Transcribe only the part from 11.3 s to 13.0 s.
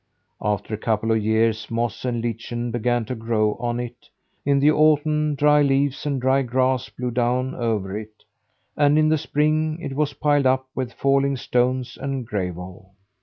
stones and gravel.